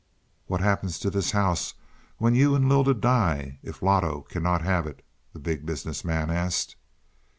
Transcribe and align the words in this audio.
"What 0.47 0.61
happens 0.61 0.97
to 0.97 1.11
this 1.11 1.29
house 1.29 1.75
when 2.17 2.33
you 2.33 2.55
and 2.55 2.67
Lylda 2.67 2.95
die, 2.95 3.59
if 3.61 3.83
Loto 3.83 4.21
cannot 4.21 4.63
have 4.63 4.87
it?" 4.87 5.05
the 5.31 5.39
Big 5.39 5.63
Business 5.63 6.03
Man 6.03 6.31
asked. 6.31 6.75